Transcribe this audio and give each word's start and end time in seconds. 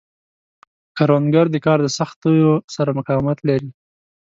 کروندګر 0.97 1.45
د 1.51 1.55
کار 1.65 1.79
د 1.83 1.87
سختیو 1.97 2.53
سره 2.75 2.89
مقاومت 2.99 3.37
لري 3.49 3.69